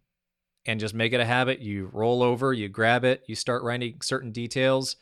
And 0.66 0.80
just 0.80 0.94
make 0.94 1.13
it 1.13 1.22
a 1.22 1.25
habit. 1.25 1.60
You 1.60 1.89
roll 1.94 2.22
over, 2.22 2.54
you 2.54 2.68
grab 2.68 3.04
it, 3.04 3.24
you 3.28 3.36
start 3.36 3.63
writing 3.63 4.01
certain 4.01 4.32
details. 4.32 4.98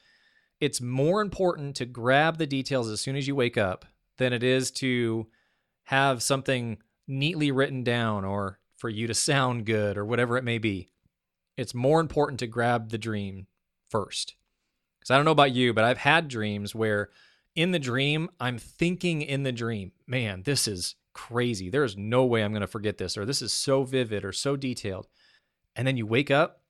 It's 0.59 0.81
more 0.81 1.21
important 1.21 1.75
to 1.77 1.85
grab 1.85 2.37
the 2.37 2.47
details 2.47 2.89
as 2.89 3.01
soon 3.01 3.15
as 3.15 3.27
you 3.27 3.35
wake 3.35 3.57
up 3.57 3.85
than 4.17 4.33
it 4.33 4.43
is 4.43 4.71
to 4.71 5.27
have 5.85 6.23
something 6.23 6.77
neatly 7.07 7.51
written 7.51 7.83
down 7.83 8.25
or 8.25 8.59
for 8.75 8.89
you 8.89 9.07
to 9.07 9.13
sound 9.13 9.65
good 9.65 9.97
or 9.97 10.05
whatever 10.05 10.37
it 10.37 10.43
may 10.43 10.57
be. 10.57 10.89
It's 11.57 11.73
more 11.73 11.99
important 11.99 12.39
to 12.39 12.47
grab 12.47 12.89
the 12.89 12.97
dream 12.97 13.47
first. 13.89 14.35
Because 14.99 15.11
I 15.11 15.15
don't 15.15 15.25
know 15.25 15.31
about 15.31 15.53
you, 15.53 15.73
but 15.73 15.83
I've 15.83 15.97
had 15.97 16.27
dreams 16.27 16.75
where 16.75 17.09
in 17.55 17.71
the 17.71 17.79
dream, 17.79 18.29
I'm 18.39 18.59
thinking 18.59 19.21
in 19.23 19.43
the 19.43 19.51
dream, 19.51 19.91
man, 20.05 20.43
this 20.43 20.67
is 20.67 20.95
crazy. 21.13 21.69
There 21.69 21.83
is 21.83 21.97
no 21.97 22.25
way 22.25 22.43
I'm 22.43 22.51
going 22.51 22.61
to 22.61 22.67
forget 22.67 22.99
this, 22.99 23.17
or 23.17 23.25
this 23.25 23.41
is 23.41 23.51
so 23.51 23.83
vivid 23.83 24.23
or 24.23 24.31
so 24.31 24.55
detailed. 24.55 25.07
And 25.77 25.87
then 25.87 25.95
you 25.95 26.07
wake 26.07 26.31
up, 26.31 26.61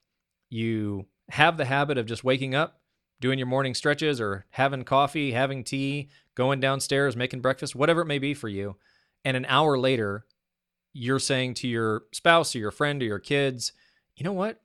you 0.50 1.08
have 1.30 1.58
the 1.58 1.66
habit 1.66 1.98
of 1.98 2.06
just 2.06 2.26
waking 2.26 2.54
up, 2.54 2.82
doing 3.22 3.40
your 3.40 3.48
morning 3.48 3.74
stretches, 3.74 4.20
or 4.20 4.46
having 4.52 4.84
coffee, 4.84 5.32
having 5.32 5.64
tea, 5.64 6.10
going 6.36 6.60
downstairs, 6.60 7.16
making 7.16 7.42
breakfast, 7.42 7.74
whatever 7.74 8.02
it 8.02 8.08
may 8.08 8.20
be 8.20 8.34
for 8.34 8.50
you. 8.50 8.76
And 9.24 9.38
an 9.38 9.46
hour 9.48 9.78
later, 9.80 10.26
you're 10.94 11.20
saying 11.20 11.56
to 11.56 11.68
your 11.68 12.04
spouse 12.12 12.54
or 12.54 12.60
your 12.60 12.72
friend 12.72 13.02
or 13.02 13.06
your 13.06 13.20
kids, 13.20 13.72
you 14.18 14.24
know 14.24 14.34
what? 14.34 14.62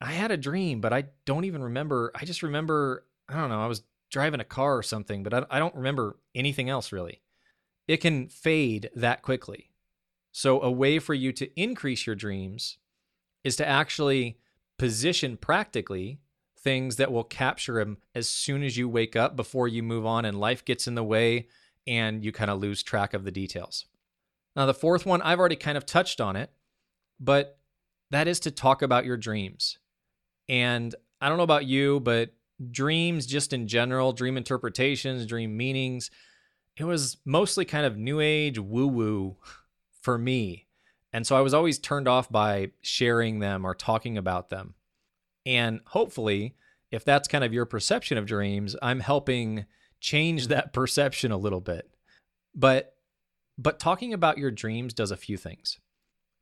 I 0.00 0.12
had 0.12 0.30
a 0.30 0.36
dream, 0.36 0.80
but 0.80 0.92
I 0.92 1.06
don't 1.24 1.44
even 1.44 1.62
remember. 1.62 2.12
I 2.14 2.24
just 2.24 2.42
remember, 2.42 3.04
I 3.28 3.34
don't 3.34 3.50
know, 3.50 3.62
I 3.62 3.66
was 3.66 3.82
driving 4.10 4.40
a 4.40 4.44
car 4.44 4.76
or 4.76 4.82
something, 4.82 5.22
but 5.22 5.46
I, 5.50 5.58
don't 5.58 5.74
remember 5.74 6.18
anything 6.34 6.68
else 6.68 6.92
really. 6.92 7.22
It 7.88 7.96
can 7.96 8.28
fade 8.28 8.90
that 8.94 9.22
quickly. 9.22 9.70
So, 10.30 10.60
a 10.62 10.70
way 10.70 10.98
for 10.98 11.14
you 11.14 11.32
to 11.32 11.60
increase 11.60 12.06
your 12.06 12.16
dreams 12.16 12.78
is 13.44 13.56
to 13.56 13.66
actually 13.66 14.38
position 14.78 15.36
practically 15.36 16.20
things 16.58 16.96
that 16.96 17.12
will 17.12 17.24
capture 17.24 17.74
them 17.74 17.98
as 18.14 18.28
soon 18.28 18.62
as 18.62 18.76
you 18.76 18.88
wake 18.88 19.16
up 19.16 19.34
before 19.36 19.66
you 19.66 19.82
move 19.82 20.06
on 20.06 20.24
and 20.24 20.38
life 20.38 20.64
gets 20.64 20.86
in 20.86 20.94
the 20.94 21.02
way 21.02 21.48
and 21.86 22.24
you 22.24 22.30
kind 22.30 22.50
of 22.50 22.60
lose 22.60 22.82
track 22.82 23.14
of 23.14 23.24
the 23.24 23.32
details. 23.32 23.86
Now, 24.54 24.66
the 24.66 24.74
fourth 24.74 25.04
one, 25.04 25.22
I've 25.22 25.40
already 25.40 25.56
kind 25.56 25.76
of 25.76 25.86
touched 25.86 26.20
on 26.20 26.36
it, 26.36 26.50
but 27.18 27.58
that 28.10 28.28
is 28.28 28.40
to 28.40 28.50
talk 28.50 28.82
about 28.82 29.04
your 29.04 29.16
dreams. 29.16 29.78
And 30.48 30.94
I 31.20 31.28
don't 31.28 31.38
know 31.38 31.44
about 31.44 31.64
you, 31.66 32.00
but 32.00 32.34
dreams, 32.70 33.26
just 33.26 33.52
in 33.52 33.66
general, 33.66 34.12
dream 34.12 34.36
interpretations, 34.36 35.26
dream 35.26 35.56
meanings, 35.56 36.10
it 36.76 36.84
was 36.84 37.16
mostly 37.24 37.64
kind 37.64 37.86
of 37.86 37.96
new 37.96 38.20
age 38.20 38.58
woo 38.58 38.86
woo 38.86 39.36
for 40.00 40.18
me. 40.18 40.66
And 41.12 41.26
so 41.26 41.36
I 41.36 41.40
was 41.40 41.54
always 41.54 41.78
turned 41.78 42.08
off 42.08 42.30
by 42.30 42.70
sharing 42.80 43.40
them 43.40 43.64
or 43.64 43.74
talking 43.74 44.16
about 44.16 44.50
them. 44.50 44.74
And 45.44 45.80
hopefully, 45.86 46.54
if 46.90 47.04
that's 47.04 47.28
kind 47.28 47.44
of 47.44 47.52
your 47.52 47.66
perception 47.66 48.16
of 48.18 48.26
dreams, 48.26 48.76
I'm 48.80 49.00
helping 49.00 49.66
change 50.00 50.48
that 50.48 50.72
perception 50.72 51.32
a 51.32 51.36
little 51.36 51.60
bit. 51.60 51.90
But 52.54 52.94
but 53.58 53.78
talking 53.78 54.14
about 54.14 54.38
your 54.38 54.50
dreams 54.50 54.94
does 54.94 55.10
a 55.10 55.16
few 55.16 55.36
things. 55.36 55.78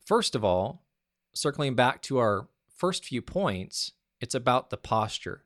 First 0.06 0.34
of 0.34 0.44
all, 0.44 0.84
circling 1.34 1.74
back 1.74 2.02
to 2.02 2.18
our 2.18 2.48
first 2.76 3.04
few 3.04 3.20
points, 3.20 3.92
it's 4.20 4.34
about 4.34 4.70
the 4.70 4.76
posture. 4.76 5.44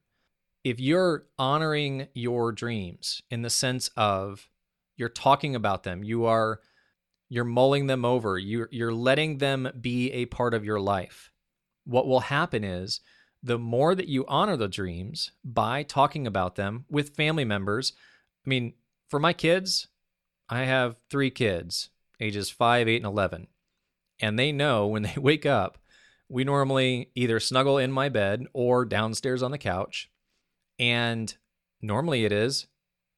If 0.62 0.78
you're 0.78 1.26
honoring 1.38 2.08
your 2.14 2.52
dreams 2.52 3.22
in 3.30 3.42
the 3.42 3.50
sense 3.50 3.90
of 3.96 4.48
you're 4.96 5.08
talking 5.08 5.54
about 5.54 5.82
them, 5.82 6.04
you 6.04 6.24
are 6.26 6.60
you're 7.34 7.42
mulling 7.42 7.88
them 7.88 8.04
over, 8.04 8.38
you're 8.38 8.68
you're 8.70 8.94
letting 8.94 9.38
them 9.38 9.68
be 9.80 10.12
a 10.12 10.26
part 10.26 10.54
of 10.54 10.64
your 10.64 10.78
life. 10.78 11.32
What 11.84 12.06
will 12.06 12.20
happen 12.20 12.62
is 12.62 13.00
the 13.42 13.58
more 13.58 13.96
that 13.96 14.06
you 14.06 14.24
honor 14.28 14.56
the 14.56 14.68
dreams 14.68 15.32
by 15.42 15.82
talking 15.82 16.28
about 16.28 16.54
them 16.54 16.84
with 16.88 17.16
family 17.16 17.44
members. 17.44 17.92
I 18.46 18.48
mean, 18.48 18.74
for 19.08 19.18
my 19.18 19.32
kids, 19.32 19.88
I 20.48 20.62
have 20.62 20.94
three 21.10 21.30
kids, 21.30 21.90
ages 22.20 22.50
5, 22.50 22.86
8, 22.86 22.96
and 22.98 23.04
11. 23.04 23.48
And 24.20 24.38
they 24.38 24.52
know 24.52 24.86
when 24.86 25.02
they 25.02 25.14
wake 25.18 25.44
up, 25.44 25.78
we 26.28 26.44
normally 26.44 27.10
either 27.16 27.40
snuggle 27.40 27.78
in 27.78 27.90
my 27.90 28.08
bed 28.08 28.46
or 28.52 28.84
downstairs 28.84 29.42
on 29.42 29.50
the 29.50 29.58
couch. 29.58 30.08
And 30.78 31.36
normally 31.82 32.24
it 32.24 32.32
is, 32.32 32.68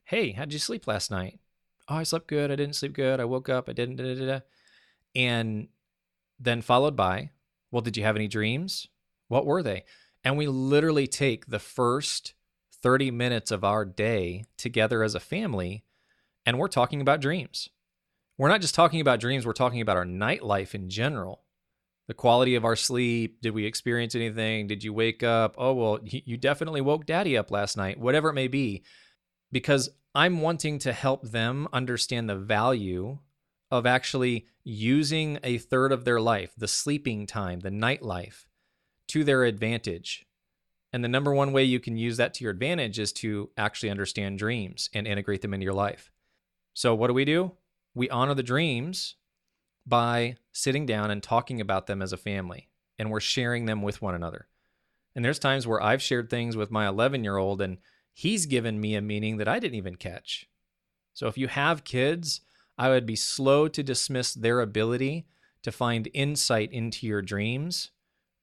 hey, 0.05 0.33
how'd 0.33 0.55
you 0.55 0.59
sleep 0.59 0.87
last 0.87 1.11
night? 1.11 1.39
Oh, 1.89 1.97
I 1.97 2.03
slept 2.03 2.27
good. 2.27 2.51
I 2.51 2.57
didn't 2.57 2.77
sleep 2.77 2.93
good. 2.93 3.21
I 3.21 3.25
woke 3.25 3.49
up. 3.49 3.69
I 3.69 3.73
didn't. 3.73 3.97
Da, 3.97 4.15
da, 4.15 4.27
da. 4.27 4.41
And 5.15 5.69
then 6.39 6.63
followed 6.63 6.97
by, 6.97 7.31
well, 7.71 7.83
did 7.83 7.97
you 7.97 8.05
have 8.05 8.17
any 8.17 8.29
dreams? 8.29 8.89
What 9.29 9.47
were 9.47 9.63
they? 9.63 9.85
And 10.25 10.37
we 10.37 10.47
literally 10.47 11.07
take 11.07 11.47
the 11.47 11.59
first 11.59 12.35
30 12.83 13.11
minutes 13.11 13.51
of 13.51 13.65
our 13.65 13.85
day 13.85 14.45
together 14.59 15.03
as 15.03 15.15
a 15.15 15.21
family 15.21 15.85
and 16.47 16.59
we're 16.59 16.69
talking 16.69 17.01
about 17.01 17.21
dreams. 17.21 17.69
We're 18.39 18.49
not 18.49 18.61
just 18.61 18.75
talking 18.75 19.01
about 19.01 19.19
dreams, 19.21 19.45
we're 19.45 19.53
talking 19.53 19.81
about 19.81 19.97
our 19.97 20.05
nightlife 20.05 20.75
in 20.75 20.89
general. 20.89 21.43
The 22.07 22.15
quality 22.15 22.55
of 22.55 22.65
our 22.65 22.77
sleep. 22.77 23.43
Did 23.43 23.53
we 23.53 23.67
experience 23.67 24.15
anything? 24.15 24.69
Did 24.69 24.85
you 24.85 24.93
wake 24.93 25.25
up? 25.25 25.57
Oh, 25.59 25.73
well, 25.73 25.99
you 26.05 26.37
definitely 26.37 26.81
woke 26.81 27.05
daddy 27.05 27.37
up 27.37 27.51
last 27.51 27.77
night, 27.77 27.99
whatever 27.99 28.29
it 28.29 28.35
may 28.35 28.47
be. 28.47 28.85
Because 29.53 29.91
I'm 30.15 30.41
wanting 30.41 30.79
to 30.81 30.93
help 30.93 31.31
them 31.31 31.69
understand 31.73 32.29
the 32.29 32.37
value 32.37 33.19
of 33.71 33.87
actually 33.87 34.47
using 34.65 35.39
a 35.43 35.59
third 35.59 35.93
of 35.93 36.05
their 36.05 36.21
life, 36.21 36.53
the 36.57 36.69
sleeping 36.69 37.27
time, 37.27 37.61
the 37.61 37.71
nightlife, 37.71 38.47
to 39.09 39.25
their 39.25 39.45
advantage. 39.45 40.27
And 40.93 41.05
the 41.05 41.09
number 41.09 41.35
one 41.35 41.53
way 41.53 41.65
you 41.65 41.81
can 41.81 41.97
use 41.97 42.17
that 42.17 42.35
to 42.35 42.45
your 42.45 42.53
advantage 42.53 42.99
is 42.99 43.13
to 43.15 43.51
actually 43.57 43.91
understand 43.91 44.39
dreams 44.39 44.89
and 44.93 45.07
integrate 45.07 45.43
them 45.43 45.53
into 45.53 45.65
your 45.65 45.75
life. 45.75 46.11
So, 46.75 46.95
what 46.95 47.09
do 47.09 47.15
we 47.15 47.25
do? 47.25 47.53
We 47.95 48.09
honor 48.11 48.35
the 48.35 48.43
dreams 48.43 49.17
by 49.87 50.37
sitting 50.53 50.87
down 50.87 51.11
and 51.11 51.23
talking 51.23 51.61
about 51.61 51.87
them 51.87 52.03
as 52.03 52.13
a 52.13 52.19
family, 52.19 52.69
and 52.99 53.11
we're 53.11 53.21
sharing 53.21 53.67
them 53.67 53.83
with 53.83 54.03
one 54.03 54.15
another. 54.15 54.49
And 55.15 55.25
there's 55.25 55.39
times 55.39 55.67
where 55.67 55.83
I've 55.83 56.03
shared 56.03 56.29
things 56.29 56.57
with 56.57 56.71
my 56.71 56.87
11 56.87 57.25
year 57.25 57.37
old, 57.37 57.61
and 57.61 57.79
he's 58.17 58.47
given 58.47 58.81
me 58.81 58.95
a 58.95 59.03
meaning 59.03 59.37
that 59.37 59.49
I 59.49 59.59
didn't 59.59 59.77
even 59.77 59.97
catch. 59.97 60.49
So, 61.13 61.27
if 61.27 61.37
you 61.37 61.49
have 61.49 61.85
kids, 61.85 62.41
I 62.79 62.89
would 62.89 63.07
be 63.07 63.17
slow 63.17 63.69
to 63.69 63.83
dismiss 63.83 64.35
their 64.35 64.61
ability 64.61 65.27
to 65.63 65.73
find 65.73 66.09
insight 66.15 66.73
into 66.73 67.07
your 67.07 67.23
dreams. 67.23 67.91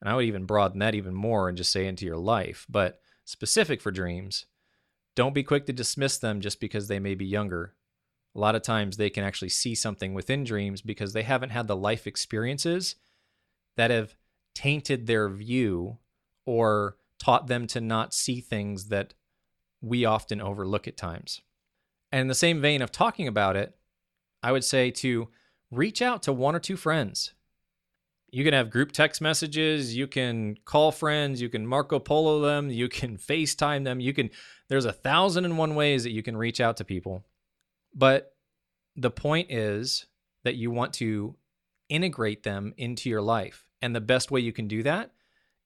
And 0.00 0.10
I 0.10 0.14
would 0.14 0.26
even 0.26 0.44
broaden 0.44 0.80
that 0.80 0.94
even 0.94 1.14
more 1.14 1.48
and 1.48 1.56
just 1.56 1.72
say 1.72 1.86
into 1.86 2.04
your 2.04 2.18
life, 2.18 2.66
but 2.68 3.00
specific 3.24 3.80
for 3.80 3.90
dreams. 3.90 4.46
Don't 5.14 5.34
be 5.34 5.42
quick 5.42 5.66
to 5.66 5.72
dismiss 5.72 6.18
them 6.18 6.40
just 6.40 6.60
because 6.60 6.88
they 6.88 6.98
may 6.98 7.14
be 7.14 7.24
younger 7.24 7.74
a 8.34 8.40
lot 8.40 8.54
of 8.54 8.62
times 8.62 8.96
they 8.96 9.10
can 9.10 9.24
actually 9.24 9.48
see 9.48 9.74
something 9.74 10.12
within 10.12 10.44
dreams 10.44 10.82
because 10.82 11.12
they 11.12 11.22
haven't 11.22 11.50
had 11.50 11.68
the 11.68 11.76
life 11.76 12.06
experiences 12.06 12.96
that 13.76 13.90
have 13.90 14.16
tainted 14.54 15.06
their 15.06 15.28
view 15.28 15.98
or 16.44 16.96
taught 17.18 17.46
them 17.46 17.66
to 17.68 17.80
not 17.80 18.12
see 18.12 18.40
things 18.40 18.88
that 18.88 19.14
we 19.84 20.04
often 20.04 20.40
overlook 20.40 20.88
at 20.88 20.96
times. 20.96 21.42
And 22.10 22.22
in 22.22 22.28
the 22.28 22.34
same 22.34 22.60
vein 22.60 22.80
of 22.80 22.90
talking 22.90 23.28
about 23.28 23.56
it, 23.56 23.76
I 24.42 24.50
would 24.52 24.64
say 24.64 24.90
to 24.92 25.28
reach 25.70 26.00
out 26.00 26.22
to 26.22 26.32
one 26.32 26.54
or 26.54 26.60
two 26.60 26.76
friends. 26.76 27.34
You 28.30 28.44
can 28.44 28.54
have 28.54 28.70
group 28.70 28.92
text 28.92 29.20
messages, 29.20 29.94
you 29.94 30.06
can 30.06 30.56
call 30.64 30.90
friends, 30.90 31.40
you 31.40 31.48
can 31.48 31.66
Marco 31.66 31.98
Polo 31.98 32.40
them, 32.40 32.70
you 32.70 32.88
can 32.88 33.16
FaceTime 33.30 33.84
them, 33.84 34.00
you 34.00 34.12
can 34.12 34.30
there's 34.68 34.86
a 34.86 34.92
thousand 34.92 35.44
and 35.44 35.58
one 35.58 35.74
ways 35.74 36.04
that 36.04 36.12
you 36.12 36.22
can 36.22 36.36
reach 36.36 36.60
out 36.60 36.78
to 36.78 36.84
people. 36.84 37.24
But 37.94 38.34
the 38.96 39.10
point 39.10 39.50
is 39.50 40.06
that 40.44 40.56
you 40.56 40.70
want 40.70 40.94
to 40.94 41.36
integrate 41.88 42.42
them 42.42 42.74
into 42.76 43.10
your 43.10 43.22
life. 43.22 43.66
And 43.82 43.94
the 43.94 44.00
best 44.00 44.30
way 44.30 44.40
you 44.40 44.52
can 44.52 44.66
do 44.66 44.82
that 44.82 45.10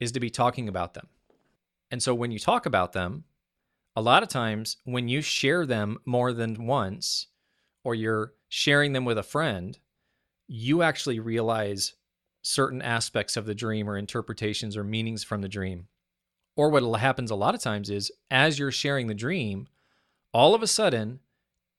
is 0.01 0.13
to 0.13 0.21
be 0.21 0.31
talking 0.31 0.69
about 0.69 0.95
them. 0.95 1.09
And 1.91 2.03
so 2.03 2.15
when 2.15 2.33
you 2.33 2.39
talk 2.39 2.67
about 2.67 2.93
them, 2.93 3.25
a 3.99 4.01
lot 4.01 4.23
of 4.23 4.29
times 4.29 4.77
when 4.85 5.09
you 5.09 5.21
share 5.21 5.67
them 5.67 5.99
more 6.07 6.33
than 6.33 6.67
once, 6.67 7.27
or 7.83 7.97
you're 7.97 8.33
sharing 8.49 8.93
them 8.93 9.05
with 9.05 9.19
a 9.19 9.25
friend, 9.25 9.77
you 10.47 10.83
actually 10.83 11.19
realize 11.19 11.95
certain 12.41 12.81
aspects 12.81 13.37
of 13.37 13.45
the 13.45 13.57
dream 13.57 13.91
or 13.91 13.99
interpretations 13.99 14.77
or 14.77 14.85
meanings 14.85 15.25
from 15.25 15.41
the 15.41 15.49
dream. 15.49 15.89
Or 16.55 16.71
what 16.71 17.01
happens 17.01 17.33
a 17.33 17.35
lot 17.35 17.57
of 17.57 17.61
times 17.61 17.91
is 17.91 18.13
as 18.31 18.57
you're 18.57 18.71
sharing 18.71 19.09
the 19.09 19.15
dream, 19.15 19.67
all 20.33 20.55
of 20.55 20.63
a 20.63 20.69
sudden 20.69 21.19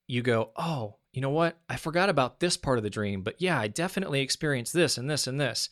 you 0.06 0.22
go, 0.22 0.52
Oh, 0.58 0.98
you 1.14 1.22
know 1.22 1.30
what? 1.30 1.58
I 1.70 1.78
forgot 1.78 2.10
about 2.10 2.42
this 2.42 2.58
part 2.58 2.78
of 2.78 2.84
the 2.84 2.90
dream, 2.90 3.22
but 3.22 3.42
yeah, 3.42 3.58
I 3.58 3.70
definitely 3.70 4.20
experienced 4.20 4.74
this 4.74 4.98
and 4.98 5.10
this 5.10 5.26
and 5.26 5.40
this 5.40 5.70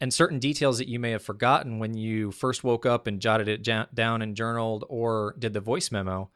and 0.00 0.14
certain 0.14 0.38
details 0.38 0.78
that 0.78 0.88
you 0.88 0.98
may 0.98 1.10
have 1.10 1.22
forgotten 1.22 1.78
when 1.78 1.94
you 1.94 2.30
first 2.30 2.62
woke 2.62 2.86
up 2.86 3.06
and 3.06 3.20
jotted 3.20 3.48
it 3.48 3.62
down 3.94 4.22
and 4.22 4.36
journaled 4.36 4.84
or 4.88 5.34
did 5.38 5.52
the 5.52 5.60
voice 5.60 5.90
memo, 5.90 6.30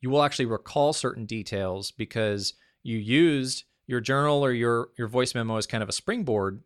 you 0.00 0.10
will 0.10 0.22
actually 0.22 0.46
recall 0.46 0.92
certain 0.92 1.26
details 1.26 1.90
because 1.90 2.54
you 2.82 2.98
used 2.98 3.64
your 3.86 4.00
journal 4.00 4.44
or 4.44 4.52
your 4.52 4.90
your 4.96 5.08
voice 5.08 5.34
memo 5.34 5.56
as 5.56 5.66
kind 5.66 5.82
of 5.82 5.88
a 5.88 5.92
springboard, 5.92 6.62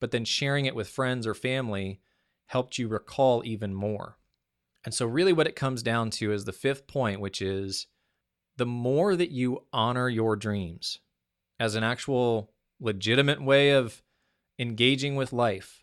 but 0.00 0.10
then 0.10 0.24
sharing 0.24 0.66
it 0.66 0.74
with 0.74 0.88
friends 0.88 1.26
or 1.26 1.34
family 1.34 2.00
helped 2.46 2.78
you 2.78 2.88
recall 2.88 3.42
even 3.44 3.74
more. 3.74 4.18
And 4.84 4.92
so 4.92 5.06
really 5.06 5.32
what 5.32 5.46
it 5.46 5.56
comes 5.56 5.82
down 5.82 6.10
to 6.10 6.32
is 6.32 6.44
the 6.44 6.52
fifth 6.52 6.86
point, 6.86 7.20
which 7.20 7.40
is 7.40 7.86
the 8.56 8.66
more 8.66 9.16
that 9.16 9.30
you 9.30 9.64
honor 9.72 10.08
your 10.08 10.36
dreams 10.36 10.98
as 11.58 11.74
an 11.74 11.84
actual 11.84 12.52
legitimate 12.80 13.42
way 13.42 13.70
of 13.70 14.02
engaging 14.62 15.16
with 15.16 15.32
life, 15.32 15.82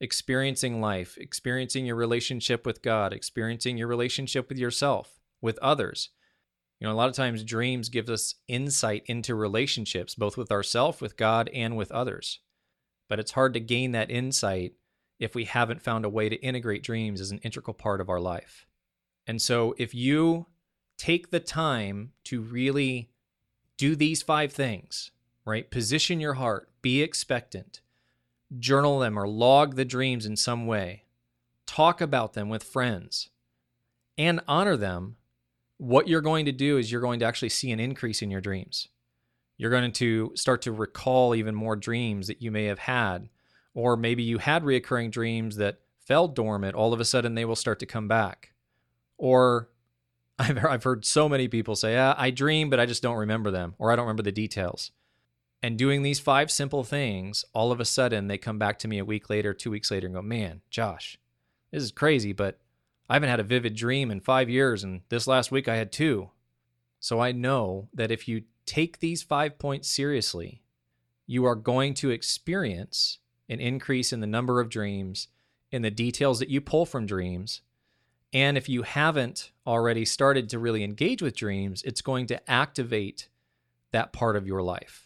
experiencing 0.00 0.80
life, 0.80 1.16
experiencing 1.18 1.86
your 1.86 1.96
relationship 1.96 2.66
with 2.66 2.82
God, 2.82 3.12
experiencing 3.12 3.76
your 3.78 3.86
relationship 3.86 4.48
with 4.48 4.58
yourself, 4.58 5.20
with 5.40 5.58
others. 5.58 6.10
You 6.80 6.88
know, 6.88 6.92
a 6.92 6.96
lot 6.96 7.08
of 7.08 7.14
times 7.14 7.44
dreams 7.44 7.88
give 7.88 8.08
us 8.08 8.34
insight 8.48 9.04
into 9.06 9.34
relationships, 9.34 10.14
both 10.14 10.36
with 10.36 10.50
ourselves, 10.50 11.00
with 11.00 11.16
God, 11.16 11.48
and 11.54 11.76
with 11.76 11.92
others. 11.92 12.40
But 13.08 13.20
it's 13.20 13.32
hard 13.32 13.54
to 13.54 13.60
gain 13.60 13.92
that 13.92 14.10
insight 14.10 14.72
if 15.20 15.34
we 15.34 15.44
haven't 15.44 15.82
found 15.82 16.04
a 16.04 16.10
way 16.10 16.28
to 16.28 16.36
integrate 16.36 16.82
dreams 16.82 17.20
as 17.20 17.30
an 17.30 17.38
integral 17.38 17.74
part 17.74 18.00
of 18.00 18.08
our 18.08 18.20
life. 18.20 18.66
And 19.26 19.40
so 19.40 19.74
if 19.78 19.94
you 19.94 20.46
take 20.98 21.30
the 21.30 21.40
time 21.40 22.12
to 22.24 22.40
really 22.40 23.10
do 23.76 23.94
these 23.94 24.22
five 24.22 24.52
things, 24.52 25.10
right? 25.44 25.70
Position 25.70 26.20
your 26.20 26.34
heart, 26.34 26.70
be 26.82 27.02
expectant, 27.02 27.80
journal 28.58 28.98
them 28.98 29.18
or 29.18 29.28
log 29.28 29.76
the 29.76 29.84
dreams 29.84 30.26
in 30.26 30.36
some 30.36 30.66
way, 30.66 31.04
talk 31.66 32.00
about 32.00 32.34
them 32.34 32.48
with 32.48 32.62
friends, 32.62 33.30
and 34.16 34.40
honor 34.46 34.76
them, 34.76 35.16
what 35.78 36.08
you're 36.08 36.20
going 36.20 36.44
to 36.46 36.52
do 36.52 36.78
is 36.78 36.90
you're 36.90 37.00
going 37.00 37.20
to 37.20 37.26
actually 37.26 37.48
see 37.48 37.70
an 37.70 37.80
increase 37.80 38.22
in 38.22 38.30
your 38.30 38.40
dreams. 38.40 38.88
You're 39.56 39.70
going 39.70 39.92
to 39.92 40.32
start 40.34 40.62
to 40.62 40.72
recall 40.72 41.34
even 41.34 41.54
more 41.54 41.76
dreams 41.76 42.26
that 42.26 42.42
you 42.42 42.50
may 42.50 42.64
have 42.64 42.80
had, 42.80 43.28
or 43.74 43.96
maybe 43.96 44.22
you 44.22 44.38
had 44.38 44.62
reoccurring 44.62 45.10
dreams 45.10 45.56
that 45.56 45.80
fell 45.98 46.28
dormant. 46.28 46.74
All 46.74 46.92
of 46.92 47.00
a 47.00 47.04
sudden, 47.04 47.34
they 47.34 47.44
will 47.44 47.56
start 47.56 47.78
to 47.80 47.86
come 47.86 48.08
back. 48.08 48.52
Or 49.16 49.68
I've, 50.38 50.64
I've 50.64 50.84
heard 50.84 51.04
so 51.04 51.28
many 51.28 51.48
people 51.48 51.76
say, 51.76 51.96
ah, 51.96 52.14
I 52.18 52.30
dream, 52.30 52.70
but 52.70 52.80
I 52.80 52.86
just 52.86 53.02
don't 53.02 53.16
remember 53.16 53.50
them, 53.50 53.74
or 53.78 53.92
I 53.92 53.96
don't 53.96 54.04
remember 54.04 54.22
the 54.22 54.32
details. 54.32 54.90
And 55.64 55.78
doing 55.78 56.02
these 56.02 56.20
five 56.20 56.50
simple 56.50 56.84
things, 56.84 57.42
all 57.54 57.72
of 57.72 57.80
a 57.80 57.86
sudden 57.86 58.28
they 58.28 58.36
come 58.36 58.58
back 58.58 58.78
to 58.80 58.86
me 58.86 58.98
a 58.98 59.04
week 59.04 59.30
later, 59.30 59.54
two 59.54 59.70
weeks 59.70 59.90
later, 59.90 60.06
and 60.06 60.14
go, 60.14 60.20
Man, 60.20 60.60
Josh, 60.68 61.16
this 61.72 61.82
is 61.82 61.90
crazy, 61.90 62.34
but 62.34 62.58
I 63.08 63.14
haven't 63.14 63.30
had 63.30 63.40
a 63.40 63.44
vivid 63.44 63.74
dream 63.74 64.10
in 64.10 64.20
five 64.20 64.50
years, 64.50 64.84
and 64.84 65.00
this 65.08 65.26
last 65.26 65.50
week 65.50 65.66
I 65.66 65.76
had 65.76 65.90
two. 65.90 66.28
So 67.00 67.18
I 67.18 67.32
know 67.32 67.88
that 67.94 68.10
if 68.10 68.28
you 68.28 68.42
take 68.66 68.98
these 68.98 69.22
five 69.22 69.58
points 69.58 69.88
seriously, 69.88 70.60
you 71.26 71.46
are 71.46 71.54
going 71.54 71.94
to 71.94 72.10
experience 72.10 73.20
an 73.48 73.58
increase 73.58 74.12
in 74.12 74.20
the 74.20 74.26
number 74.26 74.60
of 74.60 74.68
dreams, 74.68 75.28
in 75.70 75.80
the 75.80 75.90
details 75.90 76.40
that 76.40 76.50
you 76.50 76.60
pull 76.60 76.84
from 76.84 77.06
dreams. 77.06 77.62
And 78.34 78.58
if 78.58 78.68
you 78.68 78.82
haven't 78.82 79.50
already 79.66 80.04
started 80.04 80.50
to 80.50 80.58
really 80.58 80.84
engage 80.84 81.22
with 81.22 81.34
dreams, 81.34 81.82
it's 81.84 82.02
going 82.02 82.26
to 82.26 82.50
activate 82.50 83.30
that 83.92 84.12
part 84.12 84.36
of 84.36 84.46
your 84.46 84.62
life. 84.62 85.03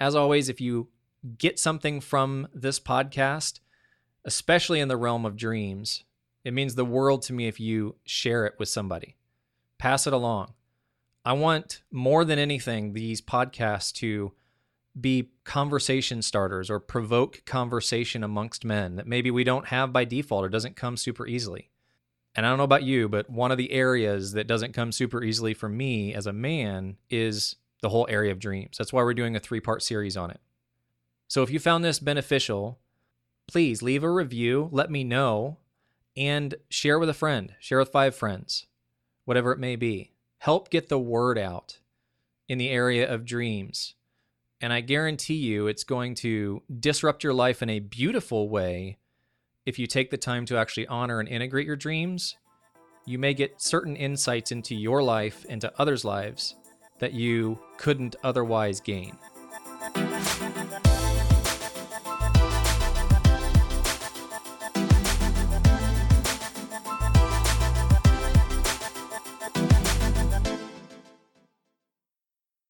As 0.00 0.14
always, 0.14 0.48
if 0.48 0.60
you 0.60 0.88
get 1.36 1.58
something 1.58 2.00
from 2.00 2.48
this 2.54 2.80
podcast, 2.80 3.60
especially 4.24 4.80
in 4.80 4.88
the 4.88 4.96
realm 4.96 5.26
of 5.26 5.36
dreams, 5.36 6.04
it 6.42 6.54
means 6.54 6.74
the 6.74 6.84
world 6.86 7.20
to 7.22 7.34
me 7.34 7.46
if 7.46 7.60
you 7.60 7.96
share 8.04 8.46
it 8.46 8.54
with 8.58 8.70
somebody. 8.70 9.16
Pass 9.78 10.06
it 10.06 10.14
along. 10.14 10.54
I 11.24 11.34
want 11.34 11.82
more 11.90 12.24
than 12.24 12.38
anything 12.38 12.94
these 12.94 13.20
podcasts 13.20 13.92
to 13.94 14.32
be 14.98 15.30
conversation 15.44 16.22
starters 16.22 16.70
or 16.70 16.80
provoke 16.80 17.42
conversation 17.44 18.24
amongst 18.24 18.64
men 18.64 18.96
that 18.96 19.06
maybe 19.06 19.30
we 19.30 19.44
don't 19.44 19.68
have 19.68 19.92
by 19.92 20.04
default 20.04 20.44
or 20.44 20.48
doesn't 20.48 20.76
come 20.76 20.96
super 20.96 21.26
easily. 21.26 21.70
And 22.34 22.46
I 22.46 22.48
don't 22.48 22.58
know 22.58 22.64
about 22.64 22.84
you, 22.84 23.08
but 23.08 23.28
one 23.28 23.52
of 23.52 23.58
the 23.58 23.72
areas 23.72 24.32
that 24.32 24.46
doesn't 24.46 24.72
come 24.72 24.92
super 24.92 25.22
easily 25.22 25.52
for 25.52 25.68
me 25.68 26.14
as 26.14 26.26
a 26.26 26.32
man 26.32 26.96
is 27.10 27.56
the 27.82 27.88
whole 27.88 28.06
area 28.08 28.32
of 28.32 28.38
dreams. 28.38 28.76
That's 28.78 28.92
why 28.92 29.02
we're 29.02 29.14
doing 29.14 29.36
a 29.36 29.40
three 29.40 29.60
part 29.60 29.82
series 29.82 30.16
on 30.16 30.30
it. 30.30 30.40
So 31.28 31.42
if 31.42 31.50
you 31.50 31.58
found 31.58 31.84
this 31.84 31.98
beneficial, 31.98 32.78
please 33.46 33.82
leave 33.82 34.02
a 34.02 34.10
review, 34.10 34.68
let 34.72 34.90
me 34.90 35.04
know, 35.04 35.58
and 36.16 36.54
share 36.68 36.98
with 36.98 37.08
a 37.08 37.14
friend, 37.14 37.54
share 37.60 37.78
with 37.78 37.90
five 37.90 38.14
friends, 38.14 38.66
whatever 39.24 39.52
it 39.52 39.58
may 39.58 39.76
be. 39.76 40.12
Help 40.38 40.70
get 40.70 40.88
the 40.88 40.98
word 40.98 41.38
out 41.38 41.78
in 42.48 42.58
the 42.58 42.70
area 42.70 43.08
of 43.08 43.24
dreams. 43.24 43.94
And 44.60 44.72
I 44.72 44.80
guarantee 44.80 45.34
you 45.34 45.66
it's 45.66 45.84
going 45.84 46.14
to 46.16 46.62
disrupt 46.80 47.24
your 47.24 47.32
life 47.32 47.62
in 47.62 47.70
a 47.70 47.78
beautiful 47.78 48.48
way 48.48 48.98
if 49.64 49.78
you 49.78 49.86
take 49.86 50.10
the 50.10 50.18
time 50.18 50.46
to 50.46 50.56
actually 50.56 50.86
honor 50.88 51.20
and 51.20 51.28
integrate 51.28 51.66
your 51.66 51.76
dreams. 51.76 52.36
You 53.06 53.18
may 53.18 53.34
get 53.34 53.62
certain 53.62 53.96
insights 53.96 54.52
into 54.52 54.74
your 54.74 55.02
life, 55.02 55.44
into 55.46 55.72
others' 55.78 56.04
lives 56.04 56.56
that 57.00 57.12
you 57.12 57.58
couldn't 57.76 58.16
otherwise 58.22 58.80
gain. 58.80 59.18